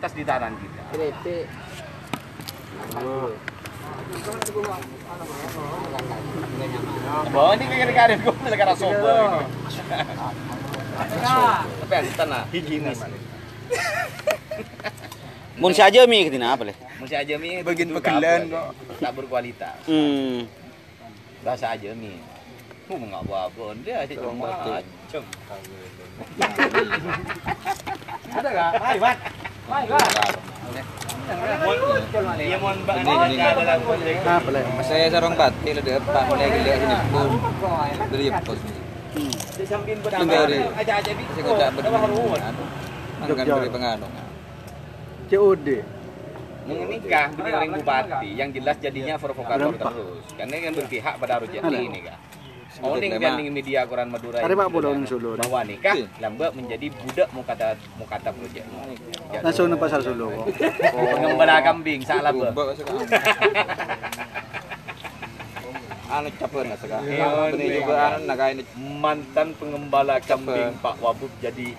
[0.00, 0.80] atas di tangan kita.
[7.28, 9.44] Bawa ini kayak karir gue negara sober.
[11.84, 12.96] Tapi yang tanah higienis.
[15.60, 16.74] Mun saja mi ketina apa le?
[17.04, 18.72] Mesti aja mi Bagian pegelan apa,
[19.04, 19.84] tak berkualitas.
[19.84, 20.48] Hmm.
[21.44, 22.16] Bahasa aja mi.
[22.88, 24.80] Mau nggak apa-apa, dia aja cuma macam.
[28.30, 28.70] Ada enggak?
[28.80, 29.39] Mari, Mat.
[29.70, 30.34] Mari, Mat.
[32.42, 34.26] Iya mon mbak ini ada dalam konteks.
[34.26, 34.60] Apa le?
[34.82, 36.74] Saya sarong batik le depan mulai gila
[37.06, 37.30] pun
[38.10, 38.60] dari pos.
[40.74, 41.22] Aja-aja bi.
[41.22, 42.38] Saya kota berdua.
[43.30, 43.42] Jogja.
[43.46, 44.06] dari penganu.
[45.30, 45.66] COD.
[46.66, 50.26] Menikah dengan bupati yang jelas jadinya provokator terus.
[50.34, 52.18] Karena kan berpihak pada Rojati ini kan.
[52.80, 53.36] Oh, ini Memang.
[53.36, 54.40] kan media koran Madura.
[54.40, 56.06] Ada ini Pak orang Solo, Bahwa nikah Iya.
[56.18, 58.64] lambat menjadi budak mau kata mau kata proyek.
[59.38, 60.26] Langsung ke pasar Solo.
[60.32, 60.46] kok.
[61.12, 62.48] Pengembala kambing salah be.
[62.50, 63.04] Bawa sekarang.
[66.10, 67.06] Anu caper na sekarang.
[67.06, 67.74] Iya, Ini iya.
[67.78, 71.70] juga anu naga ini Mantan pengembala kambing Pak Wabub jadi